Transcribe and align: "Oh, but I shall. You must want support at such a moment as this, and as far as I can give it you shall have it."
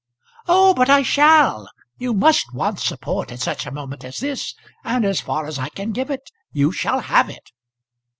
"Oh, 0.47 0.73
but 0.73 0.89
I 0.89 1.03
shall. 1.03 1.69
You 1.99 2.11
must 2.15 2.55
want 2.55 2.79
support 2.79 3.31
at 3.31 3.39
such 3.39 3.67
a 3.67 3.71
moment 3.71 4.03
as 4.03 4.17
this, 4.17 4.55
and 4.83 5.05
as 5.05 5.21
far 5.21 5.45
as 5.45 5.59
I 5.59 5.69
can 5.69 5.91
give 5.91 6.09
it 6.09 6.31
you 6.51 6.71
shall 6.71 7.01
have 7.01 7.29
it." 7.29 7.51